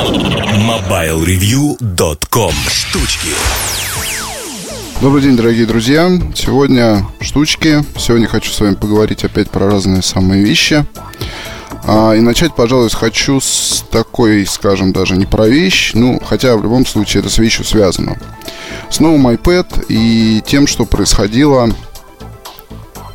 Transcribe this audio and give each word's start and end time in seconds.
MobileReview.com 0.00 2.54
Штучки 2.70 3.28
Добрый 5.02 5.20
день, 5.20 5.36
дорогие 5.36 5.66
друзья. 5.66 6.10
Сегодня 6.34 7.06
штучки. 7.20 7.84
Сегодня 7.98 8.26
хочу 8.26 8.50
с 8.50 8.58
вами 8.60 8.76
поговорить 8.76 9.24
опять 9.24 9.50
про 9.50 9.70
разные 9.70 10.00
самые 10.00 10.42
вещи. 10.42 10.86
А, 11.86 12.14
и 12.14 12.20
начать, 12.20 12.54
пожалуй, 12.54 12.88
хочу 12.88 13.42
с 13.42 13.84
такой, 13.90 14.46
скажем, 14.46 14.94
даже 14.94 15.16
не 15.16 15.26
про 15.26 15.46
вещь, 15.46 15.90
ну, 15.92 16.18
хотя 16.24 16.56
в 16.56 16.62
любом 16.62 16.86
случае 16.86 17.20
это 17.20 17.28
с 17.28 17.36
вещью 17.36 17.66
связано. 17.66 18.16
С 18.88 19.00
новым 19.00 19.28
iPad 19.28 19.84
и 19.90 20.40
тем, 20.46 20.66
что 20.66 20.86
происходило 20.86 21.68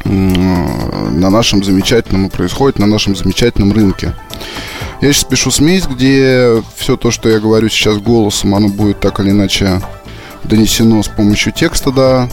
на 0.03 1.31
нашем 1.31 1.63
замечательном, 1.63 2.29
происходит 2.29 2.77
на 2.77 2.85
нашем 2.85 3.15
замечательном 3.15 3.73
рынке. 3.73 4.13
Я 5.05 5.13
сейчас 5.13 5.25
пишу 5.25 5.51
смесь, 5.51 5.85
где 5.85 6.63
все 6.77 6.97
то, 6.97 7.11
что 7.11 7.29
я 7.29 7.39
говорю 7.39 7.69
сейчас 7.69 7.99
голосом, 7.99 8.55
оно 8.55 8.69
будет 8.69 8.99
так 8.99 9.19
или 9.19 9.29
иначе 9.29 9.79
донесено 10.45 11.03
с 11.03 11.07
помощью 11.07 11.53
текста 11.53 11.91
до 11.91 12.27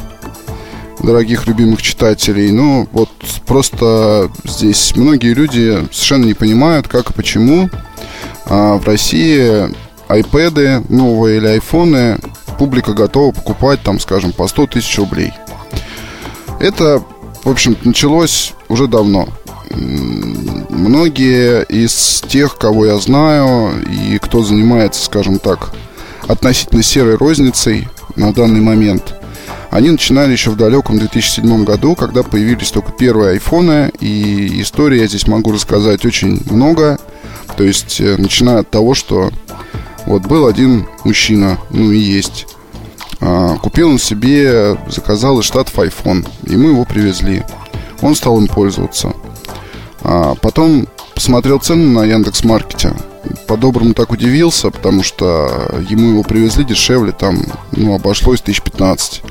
дорогих 0.98 1.46
любимых 1.46 1.82
читателей. 1.82 2.50
Ну, 2.50 2.88
вот 2.92 3.10
просто 3.44 4.30
здесь 4.44 4.96
многие 4.96 5.34
люди 5.34 5.86
совершенно 5.92 6.24
не 6.24 6.32
понимают, 6.32 6.88
как 6.88 7.10
и 7.10 7.12
почему 7.12 7.68
а 8.46 8.78
в 8.78 8.86
России 8.86 9.68
iPad 10.08 10.86
новые 10.90 11.36
или 11.36 11.48
айфоны 11.48 12.20
публика 12.58 12.94
готова 12.94 13.32
покупать 13.32 13.82
там, 13.82 14.00
скажем, 14.00 14.32
по 14.32 14.48
100 14.48 14.68
тысяч 14.68 14.96
рублей. 14.96 15.34
Это, 16.58 17.04
в 17.44 17.50
общем 17.50 17.76
началось 17.84 18.54
уже 18.70 18.86
давно. 18.86 19.28
Многие 19.74 21.64
из 21.64 22.22
тех, 22.28 22.56
кого 22.56 22.86
я 22.86 22.98
знаю 22.98 23.72
и 23.88 24.18
кто 24.18 24.42
занимается, 24.42 25.04
скажем 25.04 25.38
так, 25.38 25.70
относительно 26.28 26.82
серой 26.82 27.16
розницей 27.16 27.88
на 28.16 28.32
данный 28.32 28.60
момент, 28.60 29.14
они 29.70 29.90
начинали 29.90 30.32
еще 30.32 30.50
в 30.50 30.56
далеком 30.56 30.98
2007 30.98 31.64
году, 31.64 31.94
когда 31.94 32.22
появились 32.22 32.70
только 32.70 32.92
первые 32.92 33.30
айфоны, 33.30 33.90
и 34.00 34.60
истории 34.60 35.00
я 35.00 35.06
здесь 35.06 35.26
могу 35.26 35.52
рассказать 35.52 36.04
очень 36.04 36.42
много. 36.50 36.98
То 37.56 37.64
есть, 37.64 38.00
э, 38.00 38.16
начиная 38.18 38.60
от 38.60 38.70
того, 38.70 38.94
что 38.94 39.30
вот 40.04 40.22
был 40.22 40.46
один 40.46 40.86
мужчина, 41.04 41.58
ну 41.70 41.90
и 41.90 41.98
есть, 41.98 42.46
а, 43.20 43.56
купил 43.56 43.88
он 43.88 43.98
себе, 43.98 44.76
заказал 44.88 45.38
из 45.38 45.44
Штатов 45.44 45.78
iPhone, 45.78 46.28
и 46.44 46.56
мы 46.56 46.70
его 46.70 46.84
привезли. 46.84 47.42
Он 48.00 48.14
стал 48.14 48.38
им 48.38 48.48
пользоваться. 48.48 49.14
А 50.04 50.34
потом 50.34 50.88
посмотрел 51.14 51.58
цены 51.58 51.86
на 51.86 52.04
Яндекс 52.04 52.44
Маркете. 52.44 52.94
По-доброму 53.46 53.94
так 53.94 54.10
удивился, 54.10 54.70
потому 54.70 55.02
что 55.02 55.82
ему 55.88 56.10
его 56.10 56.22
привезли 56.22 56.64
дешевле, 56.64 57.12
там, 57.12 57.44
ну, 57.72 57.94
обошлось 57.94 58.40
1015. 58.40 59.22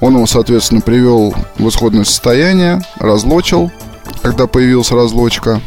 Он 0.00 0.16
его, 0.16 0.26
соответственно, 0.26 0.80
привел 0.80 1.34
в 1.58 1.68
исходное 1.68 2.04
состояние, 2.04 2.82
разлочил, 2.98 3.70
когда 4.22 4.46
появилась 4.46 4.90
разлочка. 4.90 5.60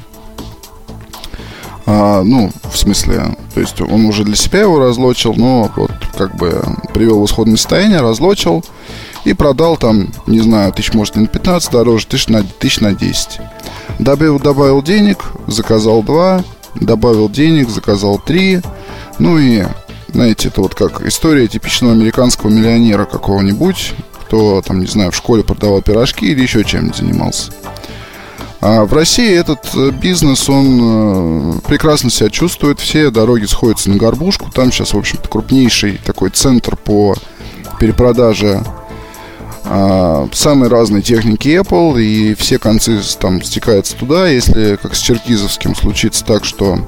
А, 1.85 2.21
ну, 2.23 2.51
в 2.69 2.77
смысле, 2.77 3.35
то 3.53 3.61
есть 3.61 3.79
он 3.79 4.05
уже 4.05 4.23
для 4.25 4.35
себя 4.35 4.61
его 4.61 4.77
разлочил, 4.77 5.33
но 5.35 5.71
вот 5.75 5.91
как 6.17 6.35
бы 6.35 6.61
привел 6.93 7.21
в 7.21 7.25
исходное 7.25 7.55
состояние, 7.55 8.01
разлочил 8.01 8.63
и 9.23 9.33
продал 9.33 9.77
там, 9.77 10.09
не 10.25 10.39
знаю, 10.39 10.73
тысяч, 10.73 10.93
может, 10.93 11.15
на 11.15 11.27
15 11.27 11.71
дороже, 11.71 12.07
тысяч 12.07 12.27
на, 12.27 12.43
тысяч 12.43 12.79
на 12.81 12.93
10. 12.93 13.39
Добавил, 13.99 14.39
добавил 14.39 14.81
денег, 14.81 15.25
заказал 15.47 16.03
два, 16.03 16.43
добавил 16.75 17.29
денег, 17.29 17.69
заказал 17.69 18.19
три. 18.19 18.61
Ну 19.19 19.37
и, 19.37 19.63
знаете, 20.13 20.49
это 20.49 20.61
вот 20.61 20.75
как 20.75 21.01
история 21.01 21.47
типичного 21.47 21.93
американского 21.93 22.49
миллионера 22.49 23.05
какого-нибудь, 23.05 23.93
кто 24.21 24.61
там, 24.61 24.79
не 24.79 24.87
знаю, 24.87 25.11
в 25.11 25.15
школе 25.15 25.43
продавал 25.43 25.81
пирожки 25.81 26.25
или 26.25 26.41
еще 26.41 26.63
чем-нибудь 26.63 26.97
занимался. 26.97 27.51
А 28.59 28.85
в 28.85 28.93
России 28.93 29.33
этот 29.33 29.69
э, 29.75 29.91
бизнес, 29.91 30.49
он 30.49 30.79
э, 30.81 31.59
прекрасно 31.67 32.09
себя 32.09 32.29
чувствует. 32.29 32.79
Все 32.79 33.11
дороги 33.11 33.45
сходятся 33.45 33.89
на 33.89 33.97
горбушку. 33.97 34.51
Там 34.51 34.71
сейчас, 34.71 34.93
в 34.93 34.97
общем-то, 34.97 35.29
крупнейший 35.29 35.99
такой 36.03 36.31
центр 36.31 36.75
по 36.75 37.15
перепродаже 37.79 38.63
а, 39.69 40.29
самой 40.31 40.69
разной 40.69 41.01
техники 41.01 41.49
Apple, 41.49 42.01
и 42.01 42.33
все 42.35 42.57
концы 42.57 42.99
там 43.19 43.41
стекаются 43.43 43.95
туда. 43.95 44.27
Если, 44.27 44.77
как 44.81 44.95
с 44.95 44.99
Черкизовским, 44.99 45.75
случится 45.75 46.23
так, 46.23 46.45
что 46.45 46.79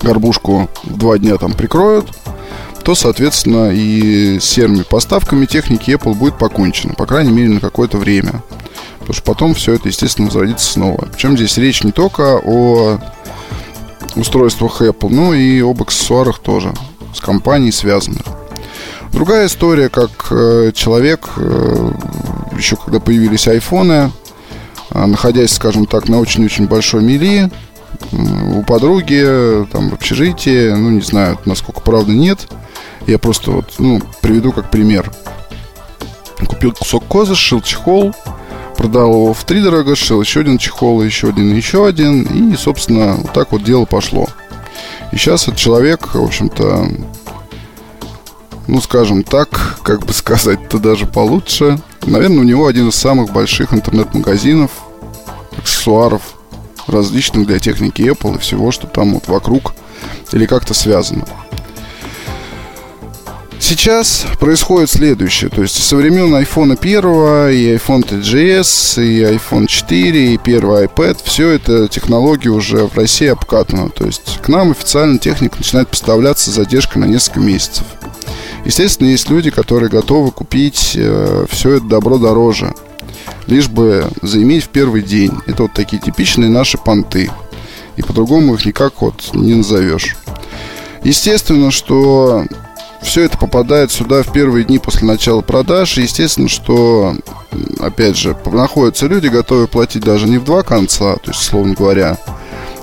горбушку 0.00 0.70
в 0.84 0.96
два 0.96 1.18
дня 1.18 1.36
там 1.36 1.52
прикроют, 1.52 2.08
то, 2.82 2.94
соответственно, 2.94 3.70
и 3.70 4.38
с 4.38 4.44
серыми 4.44 4.82
поставками 4.82 5.44
техники 5.44 5.90
Apple 5.90 6.14
будет 6.14 6.38
покончено, 6.38 6.94
по 6.94 7.04
крайней 7.04 7.32
мере, 7.32 7.50
на 7.50 7.60
какое-то 7.60 7.98
время. 7.98 8.42
Потому 9.00 9.14
что 9.14 9.22
потом 9.22 9.54
все 9.54 9.74
это, 9.74 9.88
естественно, 9.88 10.28
возродится 10.28 10.72
снова. 10.72 11.08
Причем 11.12 11.36
здесь 11.36 11.58
речь 11.58 11.84
не 11.84 11.92
только 11.92 12.40
о 12.42 12.98
устройствах 14.16 14.80
Apple, 14.80 15.10
но 15.10 15.34
и 15.34 15.60
об 15.60 15.82
аксессуарах 15.82 16.38
тоже, 16.38 16.72
с 17.14 17.20
компанией 17.20 17.72
связанных. 17.72 18.37
Другая 19.12 19.46
история, 19.46 19.88
как 19.88 20.10
э, 20.30 20.72
человек, 20.74 21.28
э, 21.36 21.90
еще 22.56 22.76
когда 22.76 23.00
появились 23.00 23.48
айфоны, 23.48 24.12
э, 24.90 25.06
находясь, 25.06 25.52
скажем 25.52 25.86
так, 25.86 26.08
на 26.08 26.20
очень-очень 26.20 26.66
большой 26.66 27.02
мили, 27.02 27.50
у 28.12 28.62
подруги, 28.62 29.66
там, 29.72 29.90
в 29.90 29.94
общежитии, 29.94 30.70
ну, 30.70 30.90
не 30.90 31.00
знаю, 31.00 31.38
насколько 31.46 31.80
правда 31.80 32.12
нет. 32.12 32.46
Я 33.06 33.18
просто 33.18 33.50
вот, 33.50 33.74
ну, 33.78 34.00
приведу 34.20 34.52
как 34.52 34.70
пример. 34.70 35.10
Купил 36.46 36.72
кусок 36.72 37.04
козы, 37.06 37.34
сшил 37.34 37.60
чехол, 37.60 38.14
продал 38.76 39.12
его 39.12 39.34
в 39.34 39.44
три 39.44 39.60
дорого, 39.60 39.96
сшил 39.96 40.20
еще 40.20 40.40
один 40.40 40.58
чехол, 40.58 41.02
еще 41.02 41.30
один, 41.30 41.54
еще 41.54 41.86
один. 41.86 42.52
И, 42.52 42.56
собственно, 42.56 43.14
вот 43.14 43.32
так 43.32 43.52
вот 43.52 43.64
дело 43.64 43.84
пошло. 43.86 44.28
И 45.12 45.16
сейчас 45.16 45.44
этот 45.48 45.56
человек, 45.56 46.14
в 46.14 46.22
общем-то, 46.22 46.88
ну, 48.68 48.80
скажем 48.82 49.24
так, 49.24 49.78
как 49.82 50.04
бы 50.04 50.12
сказать-то 50.12 50.78
даже 50.78 51.06
получше. 51.06 51.80
Наверное, 52.06 52.40
у 52.40 52.44
него 52.44 52.66
один 52.66 52.90
из 52.90 52.94
самых 52.94 53.32
больших 53.32 53.72
интернет-магазинов, 53.72 54.70
аксессуаров 55.56 56.22
различных 56.86 57.46
для 57.46 57.58
техники 57.58 58.02
Apple 58.02 58.36
и 58.36 58.38
всего, 58.38 58.70
что 58.70 58.86
там 58.86 59.14
вот 59.14 59.26
вокруг 59.26 59.74
или 60.32 60.46
как-то 60.46 60.74
связано. 60.74 61.24
Сейчас 63.58 64.24
происходит 64.38 64.90
следующее. 64.90 65.50
То 65.50 65.62
есть 65.62 65.82
со 65.82 65.96
времен 65.96 66.34
iPhone 66.34 66.78
1 66.78 67.00
и 67.50 67.76
iPhone 67.76 68.02
3GS, 68.02 69.02
и 69.02 69.22
iPhone 69.22 69.66
4, 69.66 70.34
и 70.34 70.38
первый 70.38 70.84
iPad, 70.84 71.18
все 71.24 71.50
это 71.50 71.88
технологии 71.88 72.48
уже 72.48 72.86
в 72.86 72.96
России 72.96 73.28
обкатано. 73.28 73.88
То 73.90 74.06
есть 74.06 74.40
к 74.42 74.48
нам 74.48 74.70
официально 74.70 75.18
техника 75.18 75.56
начинает 75.56 75.88
поставляться 75.88 76.50
с 76.50 76.54
задержкой 76.54 77.02
на 77.02 77.06
несколько 77.06 77.40
месяцев. 77.40 77.84
Естественно, 78.64 79.08
есть 79.08 79.30
люди, 79.30 79.50
которые 79.50 79.88
готовы 79.88 80.30
купить 80.30 80.92
э, 80.96 81.46
все 81.48 81.76
это 81.76 81.86
добро 81.86 82.18
дороже, 82.18 82.74
лишь 83.46 83.68
бы 83.68 84.08
заиметь 84.22 84.64
в 84.64 84.68
первый 84.68 85.02
день. 85.02 85.32
Это 85.46 85.64
вот 85.64 85.72
такие 85.72 86.00
типичные 86.00 86.50
наши 86.50 86.78
понты. 86.78 87.30
И 87.96 88.02
по-другому 88.02 88.54
их 88.54 88.64
никак 88.64 89.00
вот 89.00 89.30
не 89.32 89.54
назовешь. 89.54 90.16
Естественно, 91.02 91.70
что 91.70 92.44
все 93.02 93.22
это 93.22 93.38
попадает 93.38 93.90
сюда 93.90 94.22
в 94.22 94.32
первые 94.32 94.64
дни 94.64 94.78
после 94.78 95.06
начала 95.06 95.40
продаж. 95.40 95.98
И 95.98 96.02
естественно, 96.02 96.48
что, 96.48 97.16
опять 97.80 98.16
же, 98.16 98.36
находятся 98.46 99.06
люди, 99.06 99.28
готовые 99.28 99.68
платить 99.68 100.04
даже 100.04 100.28
не 100.28 100.38
в 100.38 100.44
два 100.44 100.62
конца, 100.62 101.16
то 101.16 101.30
есть, 101.30 101.42
словно 101.42 101.74
говоря, 101.74 102.18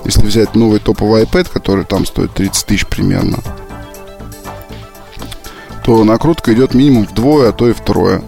если 0.04 0.26
взять 0.26 0.54
новый 0.54 0.80
топовый 0.80 1.24
iPad, 1.24 1.50
который 1.52 1.84
там 1.84 2.06
стоит 2.06 2.32
30 2.34 2.66
тысяч 2.66 2.86
примерно, 2.86 3.38
то 5.86 6.02
накрутка 6.02 6.52
идет 6.52 6.74
минимум 6.74 7.04
вдвое, 7.04 7.50
а 7.50 7.52
то 7.52 7.68
и 7.68 7.72
втрое. 7.72 8.20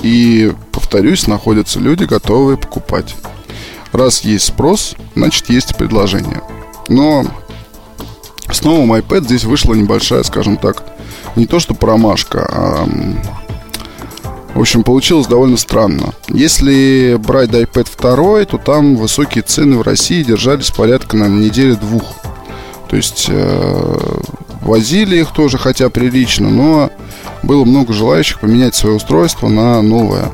И, 0.00 0.50
повторюсь, 0.72 1.26
находятся 1.26 1.78
люди, 1.78 2.04
готовые 2.04 2.56
покупать. 2.56 3.14
Раз 3.92 4.22
есть 4.22 4.46
спрос, 4.46 4.94
значит 5.14 5.50
есть 5.50 5.76
предложение. 5.76 6.40
Но 6.88 7.26
с 8.50 8.64
новым 8.64 8.94
iPad 8.94 9.24
здесь 9.24 9.44
вышла 9.44 9.74
небольшая, 9.74 10.22
скажем 10.22 10.56
так, 10.56 10.84
не 11.36 11.46
то 11.46 11.60
что 11.60 11.74
промашка, 11.74 12.48
а... 12.50 12.88
В 14.54 14.60
общем, 14.60 14.84
получилось 14.84 15.26
довольно 15.26 15.58
странно. 15.58 16.14
Если 16.28 17.16
брать 17.18 17.50
iPad 17.50 17.88
2, 18.00 18.44
то 18.46 18.56
там 18.56 18.96
высокие 18.96 19.42
цены 19.42 19.76
в 19.76 19.82
России 19.82 20.22
держались 20.22 20.70
порядка 20.70 21.18
на 21.18 21.26
неделю 21.28 21.76
двух. 21.76 22.04
То 22.88 22.96
есть 22.96 23.26
э, 23.28 24.20
Возили 24.64 25.20
их 25.20 25.32
тоже, 25.32 25.58
хотя 25.58 25.90
прилично, 25.90 26.48
но 26.48 26.90
было 27.42 27.64
много 27.64 27.92
желающих 27.92 28.40
поменять 28.40 28.74
свое 28.74 28.96
устройство 28.96 29.48
на 29.48 29.80
новое. 29.82 30.32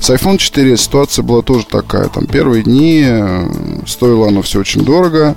С 0.00 0.10
iPhone 0.10 0.38
4 0.38 0.76
ситуация 0.78 1.22
была 1.22 1.42
тоже 1.42 1.66
такая. 1.66 2.08
Там 2.08 2.26
первые 2.26 2.62
дни 2.62 3.04
э, 3.06 3.48
стоило 3.86 4.28
оно 4.28 4.40
все 4.40 4.60
очень 4.60 4.82
дорого. 4.82 5.36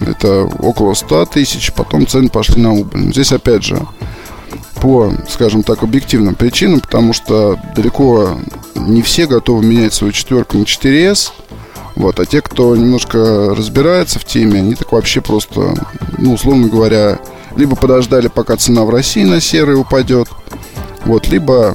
Это 0.00 0.44
около 0.44 0.92
100 0.92 1.26
тысяч, 1.26 1.72
потом 1.72 2.06
цены 2.06 2.28
пошли 2.28 2.60
на 2.60 2.74
убыль. 2.74 3.10
Здесь, 3.12 3.32
опять 3.32 3.64
же, 3.64 3.80
по, 4.82 5.10
скажем 5.28 5.62
так, 5.62 5.82
объективным 5.82 6.34
причинам, 6.34 6.80
потому 6.80 7.14
что 7.14 7.58
далеко 7.74 8.38
не 8.74 9.00
все 9.00 9.26
готовы 9.26 9.64
менять 9.64 9.94
свою 9.94 10.12
четверку 10.12 10.58
на 10.58 10.64
4S. 10.64 11.30
Вот, 11.96 12.20
а 12.20 12.26
те, 12.26 12.42
кто 12.42 12.76
немножко 12.76 13.54
разбирается 13.54 14.18
в 14.18 14.24
теме, 14.26 14.60
они 14.60 14.74
так 14.74 14.92
вообще 14.92 15.22
просто, 15.22 15.74
ну, 16.18 16.34
условно 16.34 16.68
говоря, 16.68 17.18
либо 17.56 17.76
подождали, 17.76 18.28
пока 18.28 18.56
цена 18.56 18.84
в 18.84 18.90
России 18.90 19.24
на 19.24 19.40
серый 19.40 19.78
упадет, 19.78 20.28
вот, 21.04 21.28
либо 21.28 21.74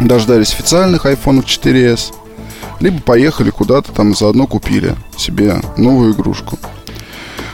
дождались 0.00 0.52
официальных 0.52 1.06
iPhone 1.06 1.44
4s, 1.44 2.12
либо 2.80 3.00
поехали 3.00 3.50
куда-то 3.50 3.92
там 3.92 4.14
заодно 4.14 4.46
купили 4.46 4.96
себе 5.16 5.60
новую 5.76 6.12
игрушку. 6.12 6.58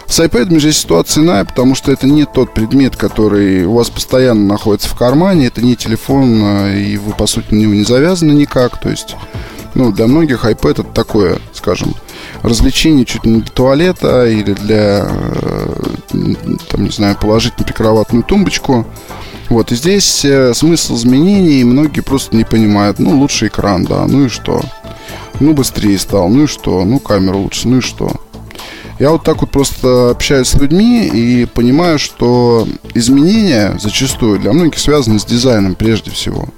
С 0.07 0.21
iPad 0.21 0.59
же 0.59 0.73
ситуация 0.73 1.23
иная, 1.23 1.45
потому 1.45 1.75
что 1.75 1.93
это 1.93 2.07
не 2.07 2.25
тот 2.25 2.55
предмет, 2.55 2.97
который 2.97 3.67
у 3.67 3.75
вас 3.75 3.91
постоянно 3.91 4.47
находится 4.47 4.89
в 4.89 4.97
кармане, 4.97 5.49
это 5.49 5.61
не 5.61 5.77
телефон, 5.77 6.41
а, 6.43 6.75
и 6.75 6.97
вы, 6.97 7.13
по 7.13 7.27
сути, 7.27 7.53
на 7.53 7.59
него 7.59 7.75
не 7.75 7.85
завязаны 7.85 8.33
никак. 8.33 8.81
То 8.81 8.89
есть, 8.89 9.17
ну, 9.75 9.93
для 9.93 10.07
многих 10.07 10.47
iPad 10.47 10.71
это 10.71 10.83
такое, 10.85 11.39
скажем, 11.53 11.95
развлечение 12.43 13.05
чуть 13.05 13.25
не 13.25 13.41
для 13.41 13.51
туалета 13.51 14.27
или 14.27 14.53
для, 14.53 15.09
э, 15.11 16.35
там, 16.69 16.85
не 16.85 16.91
знаю, 16.91 17.17
положить 17.21 17.59
на 17.59 17.65
прикроватную 17.65 18.25
тумбочку. 18.25 18.87
Вот, 19.49 19.73
и 19.73 19.77
здесь 19.77 20.25
э, 20.25 20.53
смысл 20.55 20.97
изменений 20.97 21.65
многие 21.65 22.01
просто 22.01 22.37
не 22.37 22.45
понимают. 22.45 22.99
Ну, 22.99 23.19
лучше 23.19 23.47
экран, 23.47 23.85
да, 23.85 24.07
ну 24.07 24.27
и 24.27 24.29
что? 24.29 24.61
Ну, 25.41 25.55
быстрее 25.55 25.99
стал, 25.99 26.29
ну 26.29 26.45
и 26.45 26.47
что? 26.47 26.85
Ну, 26.85 26.99
камера 26.99 27.37
лучше, 27.37 27.69
ну 27.69 27.79
и 27.79 27.81
что? 27.81 28.13
Я 28.99 29.13
вот 29.13 29.23
так 29.23 29.41
вот 29.41 29.51
просто 29.51 30.11
общаюсь 30.11 30.49
с 30.49 30.55
людьми 30.55 31.07
и 31.07 31.47
понимаю, 31.47 32.01
что 32.01 32.67
изменения 32.95 33.79
зачастую 33.81 34.41
для 34.41 34.53
многих 34.53 34.79
связаны 34.81 35.21
с 35.21 35.25
дизайном 35.25 35.77
прежде 35.77 36.11
всего. 36.11 36.49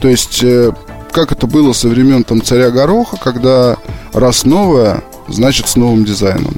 То 0.00 0.08
есть, 0.08 0.42
э, 0.42 0.72
как 1.12 1.32
это 1.32 1.46
было 1.46 1.72
со 1.72 1.88
времен 1.88 2.24
там 2.24 2.42
царя 2.42 2.70
Гороха, 2.70 3.16
когда 3.16 3.76
раз 4.12 4.44
новое, 4.44 5.02
значит 5.28 5.68
с 5.68 5.76
новым 5.76 6.04
дизайном. 6.04 6.56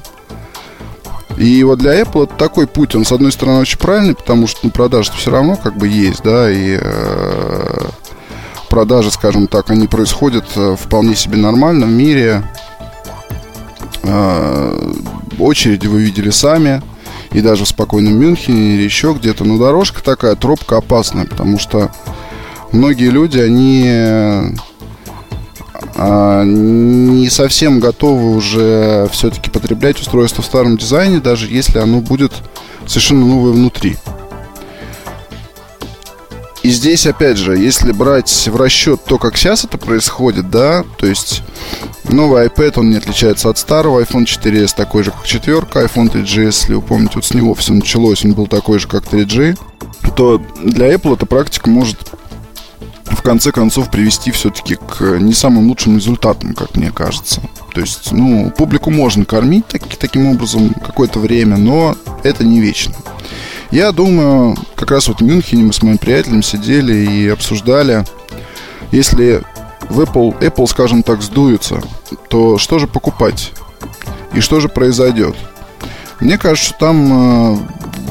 И 1.37 1.63
вот 1.65 1.81
для 1.81 2.01
Apple 2.01 2.25
это 2.25 2.35
такой 2.37 2.67
путь, 2.67 2.95
он 2.95 3.05
с 3.05 3.11
одной 3.11 3.33
стороны 3.33 3.61
очень 3.61 3.79
правильный, 3.79 4.15
потому 4.15 4.47
что 4.47 4.61
ну, 4.63 4.71
продажи 4.71 5.11
все 5.17 5.33
равно 5.33 5.57
как 5.57 5.77
бы 5.77 5.89
есть, 5.89 6.23
да, 6.23 6.51
и 6.51 6.79
э, 6.81 7.89
продажи, 8.69 9.11
скажем 9.11 9.49
так, 9.49 9.71
они 9.71 9.89
происходят 9.89 10.45
э, 10.55 10.77
вполне 10.79 11.17
себе 11.17 11.37
нормально 11.37 11.87
в 11.87 11.91
мире. 11.91 12.45
Э, 14.05 14.93
очереди 15.39 15.89
вы 15.89 16.03
видели 16.03 16.31
сами, 16.31 16.83
и 17.33 17.41
даже 17.41 17.65
в 17.65 17.69
спокойном 17.69 18.15
Мюнхене 18.15 18.77
или 18.77 18.83
еще 18.83 19.13
где-то. 19.13 19.45
Но 19.45 19.59
дорожка 19.59 20.05
такая, 20.05 20.37
тропка 20.37 20.77
опасная, 20.77 21.27
потому 21.27 21.59
что 21.59 21.91
многие 22.75 23.09
люди, 23.09 23.39
они 23.39 23.85
э, 23.87 24.51
не 26.45 27.29
совсем 27.31 27.81
готовы 27.81 28.35
уже 28.35 29.09
все-таки 29.13 29.51
потреблять 29.51 30.01
устройство 30.01 30.43
в 30.43 30.47
старом 30.47 30.77
дизайне, 30.77 31.21
даже 31.21 31.47
если 31.47 31.79
оно 31.79 32.01
будет 32.01 32.33
совершенно 32.87 33.27
новое 33.27 33.53
внутри. 33.53 33.97
И 36.63 36.71
здесь, 36.71 37.07
опять 37.07 37.37
же, 37.37 37.59
если 37.59 37.93
брать 37.93 38.49
в 38.51 38.57
расчет 38.57 39.05
то, 39.05 39.19
как 39.19 39.37
сейчас 39.37 39.65
это 39.65 39.77
происходит, 39.77 40.51
да, 40.51 40.83
то 40.97 41.07
есть 41.07 41.43
новый 42.09 42.47
iPad, 42.47 42.81
он 42.81 42.89
не 42.89 42.97
отличается 42.97 43.51
от 43.51 43.59
старого, 43.59 44.01
iPhone 44.01 44.25
4s 44.25 44.75
такой 44.75 45.05
же, 45.05 45.11
как 45.11 45.27
четверка, 45.27 45.85
iPhone 45.85 46.11
3GS, 46.11 46.47
если 46.47 46.75
вы 46.75 46.81
помните, 46.81 47.13
вот 47.17 47.27
с 47.27 47.35
него 47.35 47.55
все 47.55 47.75
началось, 47.75 48.25
он 48.25 48.33
был 48.33 48.47
такой 48.47 48.79
же, 48.79 48.89
как 48.89 49.05
3G, 49.05 49.59
то 50.17 50.41
для 50.63 50.95
Apple 50.95 51.17
эта 51.17 51.27
практика 51.27 51.69
может 51.69 52.14
конце 53.25 53.53
концов 53.53 53.91
привести 53.91 54.31
все-таки 54.31 54.77
к 54.77 55.19
не 55.19 55.33
самым 55.33 55.69
лучшим 55.69 55.97
результатам, 55.97 56.55
как 56.55 56.77
мне 56.77 56.93
кажется. 56.93 57.41
То 57.73 57.81
есть, 57.81 58.13
ну, 58.13 58.53
публику 58.57 58.91
можно 58.91 59.25
кормить 59.25 59.67
так, 59.67 59.83
таким 59.97 60.27
образом 60.27 60.75
какое-то 60.75 61.19
время, 61.19 61.57
но 61.57 61.97
это 62.23 62.45
не 62.45 62.61
вечно. 62.61 62.95
Я 63.71 63.91
думаю, 63.93 64.57
как 64.77 64.91
раз 64.91 65.09
вот 65.09 65.21
в 65.21 65.25
Мюнхене 65.25 65.65
мы 65.65 65.73
с 65.73 65.83
моим 65.83 65.99
приятелем 65.99 66.43
сидели 66.43 66.95
и 66.95 67.29
обсуждали, 67.29 68.05
если 68.93 69.43
в 69.89 70.01
Apple, 70.01 70.39
Apple, 70.41 70.67
скажем 70.69 71.03
так, 71.03 71.23
сдуется, 71.23 71.83
то 72.29 72.59
что 72.59 72.79
же 72.79 72.87
покупать? 72.87 73.53
И 74.35 74.41
что 74.41 74.61
же 74.61 74.69
произойдет? 74.69 75.35
Мне 76.21 76.39
кажется, 76.39 76.71
что 76.71 76.79
там 76.79 77.57
э, 77.57 77.59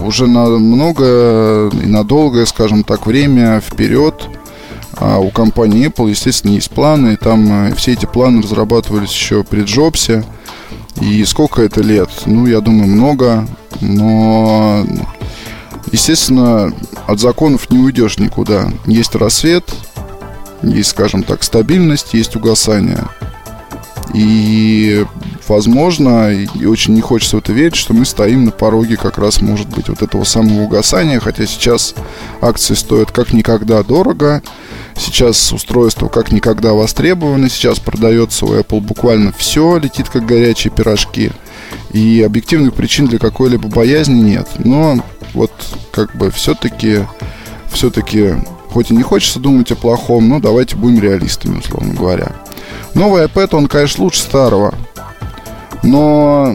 уже 0.04 0.28
на 0.28 0.48
много 0.48 1.70
и 1.70 1.86
на 1.86 2.04
долгое, 2.04 2.46
скажем 2.46 2.84
так, 2.84 3.06
время 3.06 3.62
вперед 3.62 4.28
а 4.96 5.20
у 5.20 5.30
компании 5.30 5.88
Apple, 5.88 6.10
естественно, 6.10 6.52
есть 6.52 6.72
планы. 6.72 7.18
Там 7.18 7.68
э, 7.68 7.76
все 7.76 7.94
эти 7.94 8.06
планы 8.06 8.42
разрабатывались 8.42 9.12
еще 9.12 9.44
при 9.44 9.64
Джобсе. 9.64 10.24
И 11.02 11.26
сколько 11.26 11.62
это 11.62 11.82
лет? 11.82 12.10
Ну, 12.26 12.46
я 12.46 12.62
думаю, 12.62 12.90
много. 12.90 13.48
Но 13.82 14.86
Естественно, 15.94 16.74
от 17.06 17.20
законов 17.20 17.70
не 17.70 17.78
уйдешь 17.78 18.18
никуда. 18.18 18.72
Есть 18.88 19.14
рассвет, 19.14 19.72
есть, 20.64 20.90
скажем 20.90 21.22
так, 21.22 21.44
стабильность, 21.44 22.16
есть 22.16 22.36
угасание. 22.36 23.04
И, 24.12 25.06
возможно, 25.48 26.32
и 26.32 26.66
очень 26.66 26.94
не 26.94 27.02
хочется 27.02 27.38
в 27.38 27.40
это 27.40 27.54
верить, 27.54 27.76
что 27.76 27.94
мы 27.94 28.06
стоим 28.06 28.46
на 28.46 28.52
пороге 28.52 28.98
как 28.98 29.18
раз, 29.18 29.42
может 29.42 29.70
быть, 29.70 29.90
вот 29.90 30.02
этого 30.02 30.24
самого 30.24 30.62
угасания, 30.64 31.20
хотя 31.20 31.46
сейчас 31.46 31.96
акции 32.42 32.74
стоят 32.74 33.12
как 33.12 33.34
никогда 33.34 33.84
дорого, 33.84 34.42
сейчас 34.98 35.52
устройство 35.52 36.08
как 36.08 36.32
никогда 36.32 36.74
востребовано, 36.74 37.50
сейчас 37.50 37.80
продается 37.80 38.46
у 38.46 38.54
Apple 38.54 38.82
буквально 38.82 39.34
все, 39.38 39.78
летит 39.78 40.10
как 40.10 40.26
горячие 40.26 40.74
пирожки, 40.74 41.32
и 41.92 42.22
объективных 42.22 42.74
причин 42.74 43.08
для 43.08 43.20
какой-либо 43.20 43.68
боязни 43.68 44.22
нет. 44.22 44.48
Но 44.58 45.04
вот 45.34 45.52
как 45.92 46.16
бы 46.16 46.32
все-таки, 46.32 47.06
все-таки, 47.72 48.36
хоть 48.70 48.92
и 48.92 48.96
не 48.96 49.04
хочется 49.04 49.40
думать 49.40 49.72
о 49.72 49.76
плохом, 49.76 50.28
но 50.30 50.40
давайте 50.40 50.76
будем 50.76 51.02
реалистами, 51.02 51.60
условно 51.60 51.94
говоря. 51.94 52.32
Новый 52.94 53.26
iPad, 53.26 53.56
он, 53.56 53.68
конечно, 53.68 54.04
лучше 54.04 54.22
старого. 54.22 54.74
Но 55.84 56.46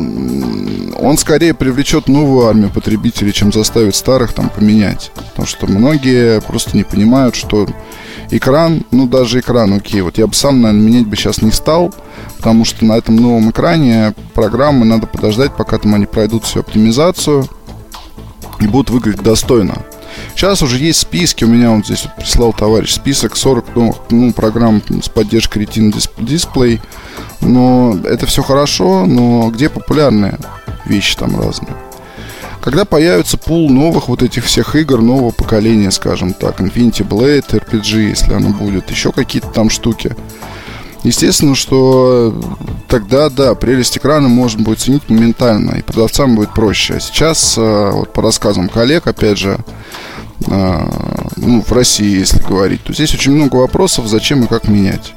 он 0.98 1.18
скорее 1.18 1.54
привлечет 1.54 2.08
новую 2.08 2.46
армию 2.46 2.70
потребителей, 2.70 3.32
чем 3.32 3.52
заставит 3.52 3.94
старых 3.94 4.32
там 4.32 4.48
поменять. 4.48 5.12
Потому 5.30 5.46
что 5.46 5.66
многие 5.66 6.40
просто 6.40 6.76
не 6.76 6.84
понимают, 6.84 7.36
что 7.36 7.66
экран, 8.30 8.84
ну 8.90 9.06
даже 9.06 9.40
экран, 9.40 9.74
окей, 9.74 10.00
вот 10.00 10.18
я 10.18 10.26
бы 10.26 10.34
сам, 10.34 10.62
наверное, 10.62 10.86
менять 10.86 11.06
бы 11.06 11.16
сейчас 11.16 11.42
не 11.42 11.50
стал, 11.50 11.94
потому 12.38 12.64
что 12.64 12.84
на 12.84 12.94
этом 12.94 13.16
новом 13.16 13.50
экране 13.50 14.14
программы 14.34 14.84
надо 14.84 15.06
подождать, 15.06 15.54
пока 15.56 15.78
там 15.78 15.94
они 15.94 16.06
пройдут 16.06 16.44
всю 16.44 16.60
оптимизацию, 16.60 17.46
и 18.60 18.66
будут 18.66 18.90
выглядеть 18.90 19.22
достойно. 19.22 19.74
Сейчас 20.34 20.62
уже 20.62 20.78
есть 20.78 21.00
списки, 21.00 21.44
у 21.44 21.48
меня 21.48 21.70
вот 21.70 21.86
здесь 21.86 22.04
вот 22.04 22.16
прислал 22.16 22.52
товарищ 22.52 22.92
список 22.92 23.36
40 23.36 23.76
новых 23.76 23.96
ну, 24.10 24.32
программ 24.32 24.82
с 25.02 25.08
поддержкой 25.08 25.64
Retina 25.64 25.92
Display. 26.18 26.80
Но 27.40 27.96
это 28.04 28.26
все 28.26 28.42
хорошо, 28.42 29.06
но 29.06 29.50
где 29.50 29.68
популярные 29.68 30.38
вещи 30.86 31.16
там 31.16 31.40
разные? 31.40 31.74
Когда 32.60 32.84
появится 32.84 33.38
пул 33.38 33.70
новых 33.70 34.08
вот 34.08 34.22
этих 34.22 34.44
всех 34.44 34.74
игр 34.74 35.00
нового 35.00 35.30
поколения, 35.30 35.90
скажем 35.90 36.34
так, 36.34 36.60
Infinity 36.60 37.06
Blade, 37.06 37.48
RPG, 37.48 38.10
если 38.10 38.34
оно 38.34 38.50
будет, 38.50 38.90
еще 38.90 39.12
какие-то 39.12 39.48
там 39.48 39.70
штуки– 39.70 40.14
Естественно, 41.04 41.54
что 41.54 42.34
тогда, 42.88 43.30
да, 43.30 43.54
прелесть 43.54 43.96
экрана 43.96 44.28
можно 44.28 44.62
будет 44.62 44.80
ценить 44.80 45.08
моментально, 45.08 45.76
и 45.76 45.82
продавцам 45.82 46.34
будет 46.34 46.52
проще. 46.52 46.94
А 46.94 47.00
сейчас, 47.00 47.56
э, 47.56 47.90
вот 47.92 48.12
по 48.12 48.20
рассказам 48.20 48.68
коллег, 48.68 49.06
опять 49.06 49.38
же, 49.38 49.58
э, 50.46 50.90
ну, 51.36 51.62
в 51.62 51.72
России, 51.72 52.18
если 52.18 52.42
говорить, 52.42 52.82
то 52.82 52.92
здесь 52.92 53.14
очень 53.14 53.32
много 53.32 53.56
вопросов, 53.56 54.08
зачем 54.08 54.44
и 54.44 54.48
как 54.48 54.66
менять. 54.66 55.14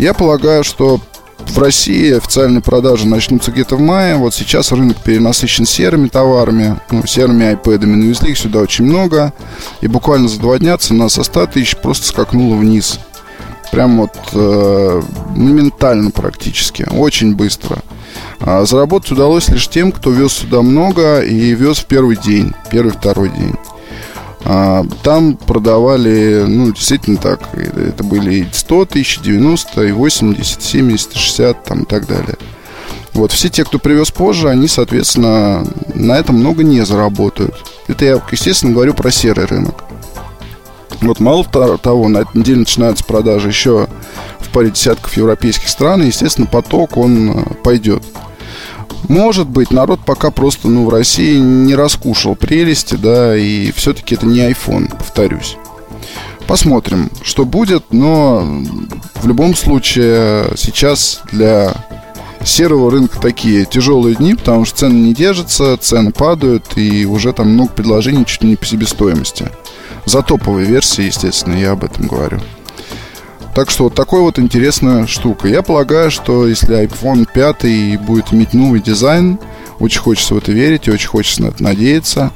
Я 0.00 0.14
полагаю, 0.14 0.64
что 0.64 0.98
в 1.40 1.58
России 1.58 2.16
официальные 2.16 2.62
продажи 2.62 3.06
начнутся 3.06 3.52
где-то 3.52 3.76
в 3.76 3.80
мае. 3.80 4.16
Вот 4.16 4.32
сейчас 4.32 4.72
рынок 4.72 4.96
перенасыщен 5.02 5.66
серыми 5.66 6.08
товарами, 6.08 6.80
ну, 6.90 7.04
серыми 7.06 7.44
айпэдами. 7.44 7.96
Навезли 7.96 8.30
их 8.30 8.38
сюда 8.38 8.60
очень 8.60 8.86
много. 8.86 9.34
И 9.82 9.88
буквально 9.88 10.28
за 10.28 10.40
два 10.40 10.58
дня 10.58 10.78
цена 10.78 11.10
со 11.10 11.22
100 11.22 11.48
тысяч 11.48 11.76
просто 11.76 12.06
скакнула 12.06 12.56
вниз. 12.56 12.98
Прям 13.72 13.98
вот 14.00 14.16
э, 14.32 15.02
моментально 15.36 16.10
практически, 16.10 16.88
очень 16.90 17.34
быстро. 17.34 17.80
А 18.40 18.64
заработать 18.64 19.12
удалось 19.12 19.50
лишь 19.50 19.68
тем, 19.68 19.92
кто 19.92 20.12
вез 20.12 20.32
сюда 20.32 20.62
много 20.62 21.20
и 21.20 21.54
вез 21.54 21.76
в 21.76 21.84
первый 21.84 22.16
день, 22.16 22.54
первый-второй 22.70 23.28
день. 23.28 23.54
А, 24.44 24.84
там 25.02 25.36
продавали, 25.36 26.44
ну, 26.46 26.72
действительно 26.72 27.18
так, 27.18 27.54
это 27.54 28.02
были 28.02 28.36
и 28.36 28.46
100 28.50 28.84
тысяч, 28.86 29.20
90, 29.20 29.82
и 29.82 29.92
80, 29.92 30.62
70, 30.62 31.14
60, 31.14 31.64
там 31.64 31.82
и 31.82 31.84
так 31.84 32.06
далее. 32.06 32.36
Вот, 33.12 33.32
все 33.32 33.48
те, 33.48 33.64
кто 33.64 33.78
привез 33.78 34.10
позже, 34.10 34.48
они, 34.48 34.68
соответственно, 34.68 35.66
на 35.94 36.18
этом 36.18 36.36
много 36.36 36.62
не 36.62 36.84
заработают. 36.84 37.54
Это 37.88 38.04
я, 38.04 38.22
естественно, 38.30 38.72
говорю 38.72 38.94
про 38.94 39.10
серый 39.10 39.46
рынок. 39.46 39.84
Вот 41.00 41.18
мало 41.18 41.44
того, 41.44 42.08
на 42.08 42.18
этой 42.18 42.38
неделе 42.38 42.60
начинаются 42.60 43.04
продажи 43.04 43.48
еще 43.48 43.88
в 44.38 44.50
паре 44.50 44.70
десятков 44.70 45.16
европейских 45.16 45.68
стран, 45.68 46.02
и, 46.02 46.06
естественно, 46.06 46.46
поток, 46.46 46.96
он 46.96 47.30
э, 47.30 47.54
пойдет. 47.64 48.02
Может 49.08 49.48
быть, 49.48 49.70
народ 49.70 50.00
пока 50.04 50.30
просто, 50.30 50.68
ну, 50.68 50.86
в 50.86 50.88
России 50.90 51.38
не 51.38 51.74
раскушал 51.74 52.36
прелести, 52.36 52.94
да, 52.94 53.36
и 53.36 53.72
все-таки 53.72 54.14
это 54.14 54.26
не 54.26 54.40
iPhone, 54.40 54.94
повторюсь. 54.96 55.56
Посмотрим, 56.46 57.10
что 57.22 57.44
будет, 57.44 57.92
но 57.92 58.40
в 59.22 59.26
любом 59.26 59.54
случае 59.54 60.50
сейчас 60.56 61.20
для 61.30 61.74
серого 62.44 62.90
рынка 62.90 63.20
такие 63.20 63.64
тяжелые 63.66 64.16
дни, 64.16 64.34
потому 64.34 64.64
что 64.64 64.78
цены 64.78 64.94
не 64.94 65.14
держатся, 65.14 65.76
цены 65.76 66.10
падают, 66.12 66.76
и 66.76 67.06
уже 67.06 67.32
там 67.32 67.50
много 67.50 67.70
предложений 67.72 68.24
чуть 68.26 68.42
ли 68.42 68.50
не 68.50 68.56
по 68.56 68.66
себестоимости. 68.66 69.48
За 70.06 70.22
топовые 70.22 70.66
версии, 70.66 71.04
естественно, 71.04 71.54
я 71.54 71.72
об 71.72 71.84
этом 71.84 72.06
говорю. 72.06 72.40
Так 73.54 73.70
что 73.70 73.84
вот 73.84 73.94
такой 73.94 74.20
вот 74.20 74.38
интересная 74.38 75.06
штука. 75.06 75.48
Я 75.48 75.62
полагаю, 75.62 76.10
что 76.10 76.46
если 76.46 76.86
iPhone 76.86 77.26
5 77.32 78.00
будет 78.00 78.32
иметь 78.32 78.54
новый 78.54 78.80
дизайн, 78.80 79.38
очень 79.80 80.00
хочется 80.00 80.34
в 80.34 80.38
это 80.38 80.52
верить 80.52 80.86
и 80.86 80.90
очень 80.90 81.08
хочется 81.08 81.42
на 81.42 81.46
это 81.48 81.62
надеяться, 81.62 82.32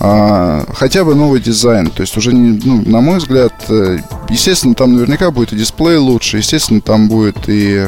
а, 0.00 0.64
хотя 0.74 1.04
бы 1.04 1.14
новый 1.14 1.40
дизайн. 1.40 1.90
То 1.90 2.02
есть 2.02 2.16
уже, 2.16 2.32
не, 2.34 2.60
ну, 2.64 2.82
на 2.84 3.00
мой 3.00 3.18
взгляд, 3.18 3.54
э, 3.68 3.98
естественно, 4.28 4.74
там 4.74 4.94
наверняка 4.94 5.30
будет 5.30 5.52
и 5.52 5.56
дисплей 5.56 5.96
лучше, 5.96 6.38
естественно, 6.38 6.80
там 6.80 7.08
будет 7.08 7.48
и 7.48 7.86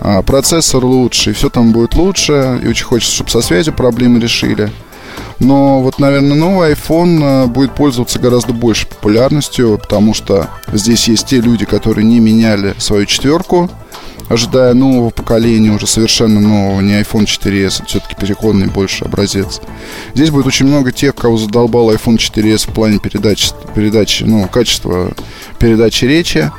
а, 0.00 0.22
процессор 0.22 0.84
лучше, 0.84 1.30
и 1.30 1.34
все 1.34 1.50
там 1.50 1.72
будет 1.72 1.94
лучше. 1.94 2.60
И 2.62 2.68
очень 2.68 2.84
хочется, 2.84 3.14
чтобы 3.14 3.30
со 3.30 3.40
связью 3.42 3.74
проблемы 3.74 4.20
решили. 4.20 4.70
Но 5.38 5.82
вот, 5.82 5.98
наверное, 5.98 6.36
новый 6.36 6.72
iPhone 6.72 7.44
э, 7.44 7.46
будет 7.46 7.74
пользоваться 7.74 8.18
гораздо 8.18 8.52
большей 8.52 8.88
популярностью, 8.88 9.78
потому 9.78 10.14
что 10.14 10.48
здесь 10.72 11.08
есть 11.08 11.26
те 11.26 11.40
люди, 11.40 11.66
которые 11.66 12.06
не 12.06 12.20
меняли 12.20 12.74
свою 12.78 13.04
четверку, 13.04 13.70
ожидая 14.28 14.74
нового 14.74 15.10
поколения, 15.10 15.70
уже 15.70 15.86
совершенно 15.86 16.40
нового, 16.40 16.80
не 16.80 17.00
iPhone 17.00 17.24
4s, 17.24 17.76
это 17.76 17.84
все-таки 17.86 18.16
переходный 18.16 18.66
больше 18.66 19.04
образец. 19.04 19.60
Здесь 20.14 20.30
будет 20.30 20.46
очень 20.46 20.66
много 20.66 20.92
тех, 20.92 21.14
кого 21.14 21.36
задолбал 21.36 21.92
iPhone 21.92 22.16
4s 22.16 22.70
в 22.70 22.74
плане 22.74 22.98
передачи, 22.98 23.50
передачи 23.74 24.24
ну, 24.24 24.48
качества 24.48 25.12
передачи 25.58 26.04
речи. 26.04 26.50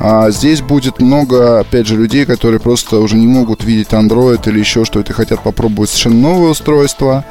А 0.00 0.30
здесь 0.30 0.62
будет 0.62 1.00
много, 1.00 1.58
опять 1.58 1.86
же, 1.86 1.96
людей, 1.96 2.24
которые 2.24 2.60
просто 2.60 3.00
уже 3.00 3.16
не 3.16 3.26
могут 3.26 3.64
видеть 3.64 3.88
Android 3.88 4.48
или 4.48 4.60
еще 4.60 4.84
что-то, 4.84 5.12
хотят 5.12 5.42
попробовать 5.42 5.90
совершенно 5.90 6.20
новое 6.20 6.50
устройство. 6.50 7.24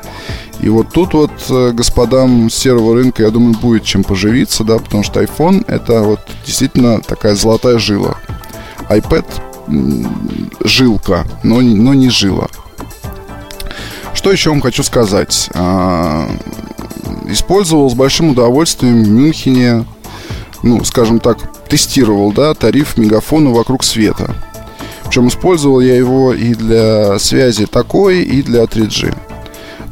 И 0.59 0.69
вот 0.69 0.89
тут 0.91 1.13
вот 1.13 1.31
э, 1.49 1.71
господам 1.71 2.49
серого 2.49 2.95
рынка, 2.95 3.23
я 3.23 3.29
думаю, 3.29 3.55
будет 3.57 3.83
чем 3.83 4.03
поживиться, 4.03 4.63
да, 4.63 4.79
потому 4.79 5.03
что 5.03 5.21
iPhone 5.21 5.63
это 5.67 6.01
вот 6.01 6.19
действительно 6.45 6.99
такая 7.01 7.35
золотая 7.35 7.77
жила. 7.77 8.17
iPad 8.89 9.25
жилка, 10.63 11.25
но, 11.43 11.61
но 11.61 11.93
не 11.93 12.09
жила. 12.09 12.47
Что 14.13 14.31
еще 14.31 14.49
вам 14.49 14.61
хочу 14.61 14.81
сказать? 14.83 15.49
А, 15.53 16.27
использовал 17.27 17.89
с 17.89 17.93
большим 17.93 18.29
удовольствием 18.29 19.03
в 19.03 19.09
Мюнхене, 19.09 19.85
ну, 20.63 20.83
скажем 20.83 21.19
так, 21.19 21.37
тестировал, 21.67 22.31
да, 22.31 22.53
тариф 22.53 22.97
мегафона 22.97 23.51
вокруг 23.51 23.83
света. 23.83 24.33
Причем 25.05 25.27
использовал 25.27 25.79
я 25.79 25.95
его 25.95 26.33
и 26.33 26.53
для 26.53 27.19
связи 27.19 27.65
такой, 27.65 28.23
и 28.23 28.41
для 28.41 28.63
3G. 28.63 29.15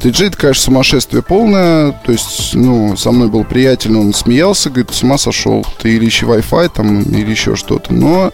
3G 0.06 0.26
это, 0.28 0.36
конечно, 0.36 0.62
сумасшествие 0.62 1.20
полное. 1.20 1.90
То 2.04 2.12
есть, 2.12 2.54
ну, 2.54 2.96
со 2.96 3.10
мной 3.10 3.28
был 3.28 3.42
приятель, 3.42 3.96
он 3.96 4.14
смеялся, 4.14 4.70
говорит, 4.70 4.92
с 4.92 5.02
ума 5.02 5.18
сошел. 5.18 5.66
Ты 5.82 5.96
или 5.96 6.06
ищи 6.06 6.24
Wi-Fi 6.24 6.70
там, 6.72 7.02
или 7.02 7.28
еще 7.28 7.56
что-то. 7.56 7.92
Но 7.92 8.32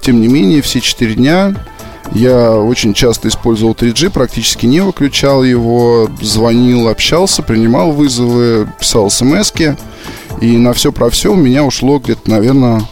тем 0.00 0.20
не 0.20 0.26
менее, 0.26 0.62
все 0.62 0.80
4 0.80 1.14
дня 1.14 1.54
я 2.10 2.56
очень 2.56 2.92
часто 2.92 3.28
использовал 3.28 3.74
3G, 3.74 4.10
практически 4.10 4.66
не 4.66 4.80
выключал 4.80 5.44
его, 5.44 6.10
звонил, 6.20 6.88
общался, 6.88 7.44
принимал 7.44 7.92
вызовы, 7.92 8.68
писал 8.80 9.08
смс 9.08 9.52
И 10.40 10.56
на 10.56 10.72
все 10.72 10.90
про 10.90 11.08
все 11.08 11.32
у 11.32 11.36
меня 11.36 11.62
ушло 11.62 12.00
где-то, 12.00 12.28
наверное, 12.28 12.82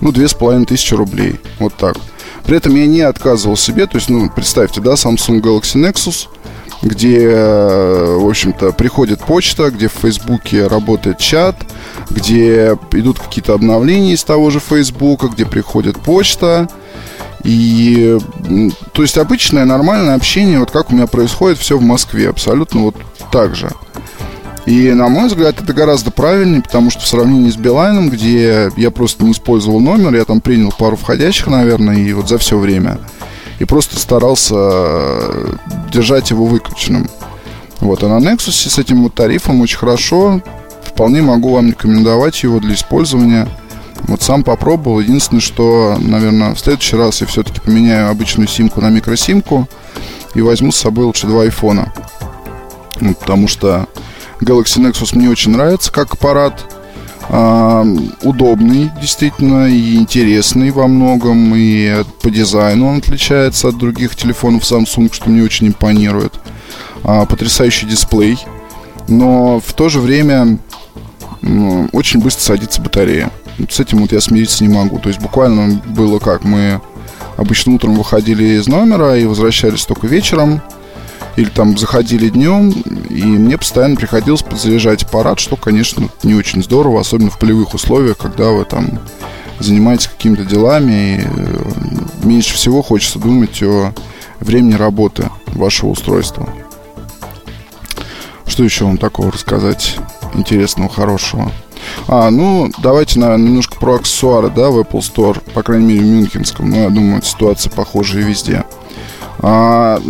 ну, 0.00 0.12
две 0.12 0.28
с 0.28 0.32
половиной 0.32 0.64
тысячи 0.64 0.94
рублей. 0.94 1.36
Вот 1.58 1.74
так. 1.74 1.98
При 2.46 2.56
этом 2.56 2.74
я 2.74 2.86
не 2.86 3.02
отказывал 3.02 3.58
себе, 3.58 3.86
то 3.86 3.98
есть, 3.98 4.08
ну, 4.08 4.30
представьте, 4.30 4.80
да, 4.80 4.94
Samsung 4.94 5.42
Galaxy 5.42 5.76
Nexus, 5.76 6.28
где, 6.82 7.28
в 7.28 8.28
общем-то, 8.28 8.72
приходит 8.72 9.20
почта, 9.20 9.70
где 9.70 9.88
в 9.88 9.92
Фейсбуке 9.92 10.66
работает 10.66 11.18
чат, 11.18 11.56
где 12.10 12.76
идут 12.92 13.20
какие-то 13.20 13.54
обновления 13.54 14.14
из 14.14 14.24
того 14.24 14.50
же 14.50 14.60
Фейсбука, 14.60 15.28
где 15.28 15.46
приходит 15.46 15.98
почта. 16.00 16.68
И, 17.44 18.18
то 18.92 19.02
есть, 19.02 19.18
обычное 19.18 19.64
нормальное 19.64 20.14
общение, 20.14 20.58
вот 20.60 20.70
как 20.70 20.90
у 20.90 20.94
меня 20.94 21.06
происходит 21.06 21.58
все 21.58 21.78
в 21.78 21.82
Москве, 21.82 22.28
абсолютно 22.28 22.82
вот 22.82 22.96
так 23.30 23.54
же. 23.54 23.70
И, 24.64 24.92
на 24.92 25.08
мой 25.08 25.26
взгляд, 25.26 25.60
это 25.60 25.72
гораздо 25.72 26.12
правильнее, 26.12 26.62
потому 26.62 26.90
что 26.90 27.00
в 27.00 27.06
сравнении 27.08 27.50
с 27.50 27.56
Билайном, 27.56 28.10
где 28.10 28.70
я 28.76 28.90
просто 28.92 29.24
не 29.24 29.32
использовал 29.32 29.80
номер, 29.80 30.14
я 30.14 30.24
там 30.24 30.40
принял 30.40 30.70
пару 30.70 30.96
входящих, 30.96 31.48
наверное, 31.48 31.96
и 31.96 32.12
вот 32.12 32.28
за 32.28 32.38
все 32.38 32.56
время, 32.56 32.98
и 33.62 33.64
просто 33.64 33.96
старался 33.96 34.56
э, 34.56 35.54
держать 35.92 36.30
его 36.30 36.46
выключенным. 36.46 37.08
Вот, 37.78 38.02
а 38.02 38.08
на 38.08 38.18
Nexus 38.18 38.68
с 38.68 38.76
этим 38.76 39.04
вот 39.04 39.14
тарифом 39.14 39.60
очень 39.60 39.78
хорошо 39.78 40.42
вполне 40.82 41.22
могу 41.22 41.54
вам 41.54 41.68
рекомендовать 41.70 42.42
его 42.42 42.58
для 42.58 42.74
использования. 42.74 43.46
Вот 44.08 44.20
сам 44.20 44.42
попробовал. 44.42 44.98
Единственное, 44.98 45.40
что, 45.40 45.96
наверное, 46.00 46.56
в 46.56 46.58
следующий 46.58 46.96
раз 46.96 47.20
я 47.20 47.28
все-таки 47.28 47.60
поменяю 47.60 48.10
обычную 48.10 48.48
симку 48.48 48.80
на 48.80 48.90
микросимку 48.90 49.68
и 50.34 50.40
возьму 50.40 50.72
с 50.72 50.76
собой 50.78 51.04
лучше 51.04 51.28
два 51.28 51.42
айфона. 51.42 51.92
Ну, 52.98 53.14
потому 53.14 53.46
что 53.46 53.86
Galaxy 54.40 54.80
Nexus 54.80 55.16
мне 55.16 55.30
очень 55.30 55.52
нравится 55.52 55.92
как 55.92 56.14
аппарат. 56.14 56.64
Удобный, 57.28 58.90
действительно, 59.00 59.68
и 59.68 59.96
интересный 59.96 60.70
во 60.70 60.86
многом, 60.86 61.54
и 61.54 62.04
по 62.20 62.30
дизайну 62.30 62.88
он 62.88 62.98
отличается 62.98 63.68
от 63.68 63.78
других 63.78 64.16
телефонов 64.16 64.62
Samsung, 64.62 65.12
что 65.12 65.30
мне 65.30 65.42
очень 65.42 65.68
импонирует. 65.68 66.34
А, 67.04 67.24
потрясающий 67.26 67.86
дисплей, 67.86 68.38
но 69.08 69.60
в 69.60 69.72
то 69.72 69.88
же 69.88 70.00
время 70.00 70.58
очень 71.92 72.20
быстро 72.20 72.42
садится 72.42 72.80
батарея. 72.80 73.30
С 73.68 73.80
этим 73.80 73.98
вот 73.98 74.12
я 74.12 74.20
смириться 74.20 74.64
не 74.64 74.72
могу. 74.72 74.98
То 74.98 75.08
есть 75.08 75.20
буквально 75.20 75.82
было 75.86 76.18
как, 76.18 76.44
мы 76.44 76.80
обычно 77.36 77.74
утром 77.74 77.94
выходили 77.94 78.44
из 78.58 78.68
номера 78.68 79.16
и 79.16 79.24
возвращались 79.24 79.84
только 79.84 80.06
вечером, 80.06 80.62
или 81.36 81.48
там 81.48 81.78
заходили 81.78 82.28
днем, 82.28 82.70
и 82.70 83.22
мне 83.22 83.58
постоянно 83.58 83.96
приходилось 83.96 84.42
подзаряжать 84.42 85.04
аппарат, 85.04 85.40
что, 85.40 85.56
конечно, 85.56 86.08
не 86.22 86.34
очень 86.34 86.62
здорово, 86.62 87.00
особенно 87.00 87.30
в 87.30 87.38
полевых 87.38 87.74
условиях, 87.74 88.18
когда 88.18 88.50
вы 88.50 88.64
там 88.64 89.00
занимаетесь 89.58 90.08
какими-то 90.08 90.44
делами, 90.44 91.16
и 91.16 91.20
э, 91.24 92.26
меньше 92.26 92.54
всего 92.54 92.82
хочется 92.82 93.18
думать 93.18 93.62
о 93.62 93.92
времени 94.40 94.74
работы 94.74 95.30
вашего 95.46 95.90
устройства. 95.90 96.48
Что 98.46 98.64
еще 98.64 98.84
вам 98.84 98.98
такого 98.98 99.32
рассказать? 99.32 99.96
интересного, 100.34 100.88
хорошего. 100.88 101.52
А, 102.08 102.30
ну, 102.30 102.70
давайте, 102.78 103.18
наверное, 103.18 103.46
немножко 103.46 103.76
про 103.76 103.96
аксессуары, 103.96 104.50
да, 104.50 104.70
в 104.70 104.78
Apple 104.78 105.00
Store, 105.00 105.40
по 105.52 105.62
крайней 105.62 105.86
мере, 105.86 106.00
в 106.00 106.04
Мюнхенском. 106.04 106.70
Ну, 106.70 106.76
я 106.76 106.90
думаю, 106.90 107.22
ситуация 107.22 107.70
похожая 107.70 108.22
везде. 108.22 108.64
А, 109.38 110.00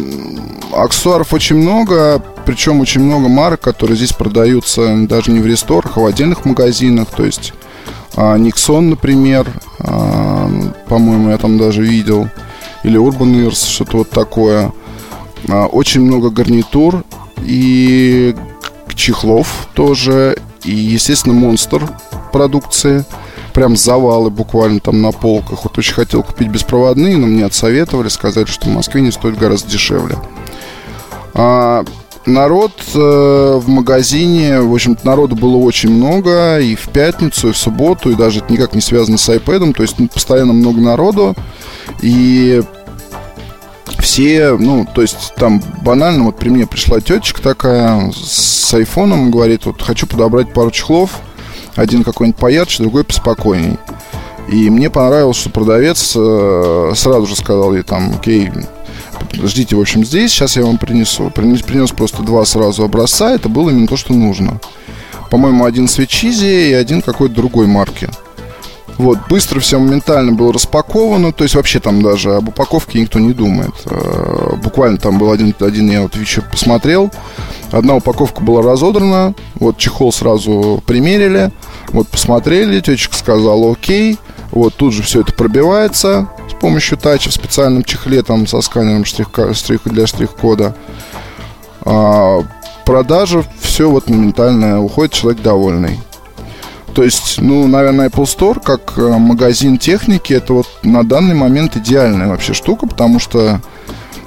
аксессуаров 0.72 1.32
очень 1.32 1.56
много, 1.56 2.22
причем 2.44 2.80
очень 2.80 3.02
много 3.02 3.28
марок, 3.28 3.60
которые 3.60 3.96
здесь 3.96 4.12
продаются 4.12 4.94
даже 5.06 5.30
не 5.30 5.40
в 5.40 5.46
ресторах, 5.46 5.96
а 5.96 6.00
в 6.00 6.06
отдельных 6.06 6.44
магазинах. 6.44 7.08
То 7.08 7.24
есть 7.24 7.52
а, 8.14 8.36
Nixon, 8.36 8.80
например, 8.80 9.46
а, 9.78 10.50
по-моему, 10.88 11.30
я 11.30 11.38
там 11.38 11.58
даже 11.58 11.82
видел. 11.82 12.28
Или 12.82 12.98
Urban 12.98 13.46
Ears, 13.46 13.66
что-то 13.68 13.98
вот 13.98 14.10
такое. 14.10 14.72
А, 15.48 15.66
очень 15.66 16.02
много 16.02 16.30
гарнитур. 16.30 17.04
И 17.42 18.34
чехлов 18.94 19.68
тоже. 19.74 20.36
И, 20.64 20.72
естественно, 20.72 21.34
монстр 21.34 21.88
продукции. 22.32 23.04
Прям 23.54 23.76
завалы 23.76 24.30
буквально 24.30 24.80
там 24.80 25.02
на 25.02 25.12
полках. 25.12 25.64
Вот 25.64 25.76
очень 25.76 25.94
хотел 25.94 26.22
купить 26.22 26.48
беспроводные, 26.48 27.16
но 27.16 27.26
мне 27.26 27.44
отсоветовали, 27.44 28.08
сказали, 28.08 28.46
что 28.46 28.68
в 28.68 28.72
Москве 28.72 29.02
не 29.02 29.10
стоит 29.10 29.38
гораздо 29.38 29.70
дешевле. 29.70 30.16
А, 31.34 31.84
народ 32.26 32.72
э, 32.94 33.60
в 33.60 33.68
магазине, 33.68 34.60
в 34.60 34.72
общем-то, 34.72 35.06
народу 35.06 35.36
было 35.36 35.56
очень 35.56 35.90
много 35.90 36.60
и 36.60 36.74
в 36.74 36.88
пятницу, 36.88 37.48
и 37.48 37.52
в 37.52 37.58
субботу, 37.58 38.10
и 38.10 38.14
даже 38.14 38.40
это 38.40 38.52
никак 38.52 38.74
не 38.74 38.80
связано 38.80 39.18
с 39.18 39.28
iPad, 39.28 39.74
то 39.74 39.82
есть 39.82 39.98
ну, 39.98 40.08
постоянно 40.08 40.52
много 40.52 40.80
народу. 40.80 41.34
И 42.00 42.62
все, 43.98 44.56
ну, 44.58 44.86
то 44.92 45.02
есть 45.02 45.34
там 45.36 45.62
банально, 45.82 46.24
вот 46.24 46.36
при 46.36 46.48
мне 46.48 46.66
пришла 46.66 47.00
тетечка 47.00 47.42
такая 47.42 48.12
с 48.12 48.74
айфоном, 48.74 49.30
говорит, 49.30 49.64
вот 49.66 49.80
хочу 49.82 50.06
подобрать 50.06 50.52
пару 50.52 50.70
чехлов, 50.70 51.20
один 51.74 52.04
какой-нибудь 52.04 52.38
поярче, 52.40 52.82
другой 52.82 53.04
поспокойней. 53.04 53.78
И 54.48 54.68
мне 54.70 54.90
понравилось, 54.90 55.36
что 55.36 55.50
продавец 55.50 56.14
э, 56.16 56.92
сразу 56.94 57.26
же 57.26 57.36
сказал 57.36 57.74
ей 57.74 57.82
там, 57.82 58.12
окей, 58.14 58.50
ждите, 59.32 59.76
в 59.76 59.80
общем, 59.80 60.04
здесь, 60.04 60.32
сейчас 60.32 60.56
я 60.56 60.64
вам 60.64 60.78
принесу. 60.78 61.30
Принес, 61.30 61.62
принес 61.62 61.90
просто 61.90 62.22
два 62.22 62.44
сразу 62.44 62.82
образца, 62.84 63.32
это 63.32 63.48
было 63.48 63.70
именно 63.70 63.86
то, 63.86 63.96
что 63.96 64.12
нужно. 64.12 64.60
По-моему, 65.30 65.64
один 65.64 65.88
свечизи 65.88 66.70
и 66.70 66.72
один 66.72 67.00
какой-то 67.02 67.34
другой 67.34 67.66
марки. 67.66 68.08
Вот, 68.98 69.18
быстро 69.28 69.58
все 69.60 69.78
моментально 69.78 70.32
было 70.32 70.52
распаковано, 70.52 71.32
то 71.32 71.44
есть 71.44 71.54
вообще 71.54 71.80
там 71.80 72.02
даже 72.02 72.34
об 72.36 72.48
упаковке 72.48 73.00
никто 73.00 73.18
не 73.18 73.32
думает. 73.32 73.72
Э, 73.86 74.54
буквально 74.62 74.98
там 74.98 75.18
был 75.18 75.32
один, 75.32 75.54
один 75.60 75.90
я 75.90 76.02
вот 76.02 76.16
вечер 76.16 76.44
посмотрел, 76.50 77.10
одна 77.70 77.96
упаковка 77.96 78.42
была 78.42 78.62
разодрана, 78.62 79.34
вот 79.54 79.78
чехол 79.78 80.12
сразу 80.12 80.82
примерили, 80.86 81.50
вот 81.88 82.08
посмотрели, 82.08 82.80
тетечка 82.80 83.16
сказала 83.16 83.72
окей, 83.72 84.18
вот 84.50 84.74
тут 84.74 84.92
же 84.92 85.02
все 85.02 85.22
это 85.22 85.32
пробивается 85.32 86.28
с 86.50 86.54
помощью 86.60 86.98
тача 86.98 87.30
в 87.30 87.34
специальном 87.34 87.84
чехле 87.84 88.22
там 88.22 88.46
со 88.46 88.60
сканером 88.60 89.04
штрих, 89.04 89.28
штрих 89.54 89.80
для 89.84 90.06
штрих-кода. 90.06 90.76
А, 91.84 92.44
продажа, 92.84 93.44
все 93.60 93.90
вот 93.90 94.08
моментально 94.08 94.82
уходит, 94.82 95.14
человек 95.14 95.42
довольный. 95.42 95.98
То 96.94 97.02
есть, 97.02 97.40
ну, 97.40 97.66
наверное, 97.66 98.08
Apple 98.08 98.24
Store 98.24 98.62
как 98.62 98.98
э, 98.98 99.16
магазин 99.18 99.78
техники, 99.78 100.32
это 100.34 100.52
вот 100.52 100.66
на 100.82 101.04
данный 101.04 101.34
момент 101.34 101.76
идеальная 101.76 102.28
вообще 102.28 102.52
штука, 102.52 102.86
потому 102.86 103.18
что 103.18 103.60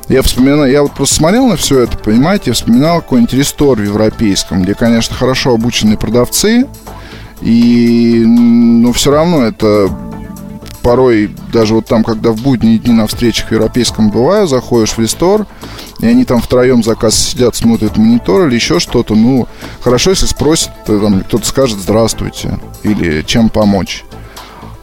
я 0.07 0.21
вспоминаю, 0.21 0.71
я 0.71 0.81
вот 0.81 0.93
просто 0.93 1.15
смотрел 1.15 1.47
на 1.47 1.57
все 1.57 1.81
это, 1.81 1.97
понимаете, 1.97 2.45
я 2.47 2.53
вспоминал 2.53 3.01
какой-нибудь 3.01 3.33
рестор 3.33 3.79
в 3.79 3.83
европейском, 3.83 4.63
где, 4.63 4.73
конечно, 4.73 5.15
хорошо 5.15 5.53
обученные 5.53 5.97
продавцы, 5.97 6.67
и, 7.41 8.23
но 8.25 8.91
все 8.93 9.11
равно 9.11 9.43
это 9.43 9.89
порой 10.85 11.31
даже 11.51 11.73
вот 11.73 11.87
там, 11.87 12.03
когда 12.03 12.29
в 12.29 12.43
будние 12.43 12.77
дни 12.77 12.93
на 12.93 13.07
встречах 13.07 13.47
в 13.47 13.51
европейском 13.51 14.11
бываю, 14.11 14.45
заходишь 14.45 14.91
в 14.91 14.99
рестор, 14.99 15.47
и 15.99 16.05
они 16.05 16.25
там 16.25 16.39
втроем 16.39 16.83
заказ 16.83 17.15
сидят, 17.15 17.55
смотрят 17.55 17.97
монитор 17.97 18.45
или 18.47 18.53
еще 18.53 18.79
что-то, 18.79 19.15
ну, 19.15 19.47
хорошо, 19.81 20.11
если 20.11 20.27
спросят, 20.27 20.69
там, 20.85 21.21
кто-то 21.21 21.43
скажет 21.47 21.79
«здравствуйте» 21.79 22.59
или 22.83 23.23
«чем 23.23 23.49
помочь». 23.49 24.05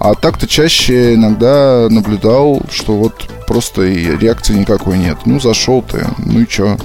А 0.01 0.15
так-то 0.15 0.49
чаще 0.49 1.15
иногда 1.15 1.87
наблюдал, 1.89 2.63
что 2.69 2.97
вот 2.97 3.31
просто 3.47 3.83
и 3.83 4.17
реакции 4.17 4.55
никакой 4.55 4.99
нет. 4.99 5.19
Ну, 5.25 5.39
зашел 5.39 5.83
ты, 5.83 6.05
ну 6.19 6.41
и 6.41 6.49
чё? 6.49 6.79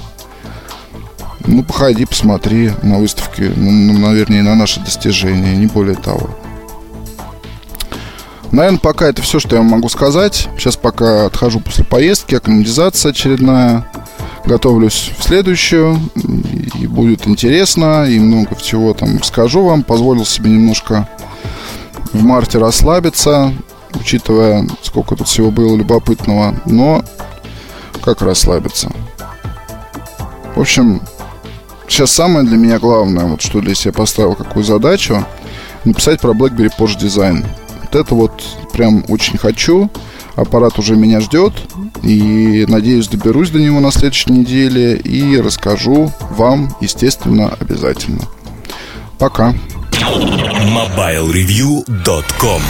Ну, 1.47 1.63
походи, 1.63 2.05
посмотри 2.05 2.69
на 2.83 2.99
выставке, 2.99 3.51
ну, 3.55 3.71
ну 3.71 3.97
наверное, 3.97 4.43
на 4.43 4.53
наши 4.53 4.79
достижения, 4.79 5.55
не 5.55 5.65
более 5.65 5.95
того. 5.95 6.29
Наверное, 8.51 8.79
пока 8.79 9.07
это 9.07 9.21
все, 9.21 9.39
что 9.39 9.55
я 9.55 9.61
могу 9.61 9.89
сказать. 9.89 10.47
Сейчас 10.57 10.77
пока 10.77 11.25
отхожу 11.25 11.59
после 11.59 11.83
поездки, 11.83 12.35
акклиматизация 12.35 13.11
очередная. 13.11 13.89
Готовлюсь 14.45 15.11
в 15.17 15.23
следующую. 15.23 15.99
И 16.79 16.87
будет 16.87 17.27
интересно, 17.27 18.05
и 18.05 18.19
много 18.19 18.55
всего 18.55 18.93
там 18.93 19.17
расскажу 19.17 19.63
вам. 19.63 19.83
Позволил 19.83 20.25
себе 20.25 20.51
немножко 20.51 21.07
в 22.13 22.23
марте 22.23 22.57
расслабиться, 22.57 23.53
учитывая, 23.93 24.67
сколько 24.81 25.15
тут 25.15 25.27
всего 25.27 25.51
было 25.51 25.75
любопытного. 25.75 26.55
Но 26.65 27.03
как 28.01 28.21
расслабиться? 28.21 28.89
В 30.55 30.61
общем, 30.61 31.01
сейчас 31.87 32.11
самое 32.11 32.45
для 32.45 32.57
меня 32.57 32.79
главное, 32.79 33.25
вот 33.25 33.41
что 33.41 33.59
для 33.59 33.75
себя 33.75 33.93
поставил, 33.93 34.33
какую 34.33 34.63
задачу, 34.63 35.25
написать 35.83 36.21
про 36.21 36.31
BlackBerry 36.31 36.71
Porsche 36.77 36.97
Design. 36.97 37.45
Вот 37.87 37.95
это 37.95 38.15
вот 38.15 38.43
прям 38.73 39.05
очень 39.07 39.37
хочу. 39.37 39.89
Аппарат 40.35 40.77
уже 40.77 40.95
меня 40.95 41.21
ждет. 41.21 41.53
И 42.03 42.65
надеюсь, 42.67 43.07
доберусь 43.07 43.49
до 43.49 43.59
него 43.59 43.79
на 43.79 43.91
следующей 43.91 44.31
неделе. 44.31 44.97
И 44.97 45.39
расскажу 45.39 46.11
вам, 46.31 46.75
естественно, 46.81 47.55
обязательно. 47.59 48.23
Пока. 49.17 49.55
MobileReview.com 49.91 52.61